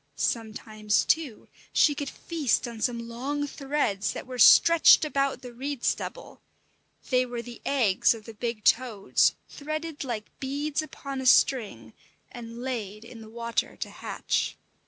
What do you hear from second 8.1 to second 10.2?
of the big toads, threaded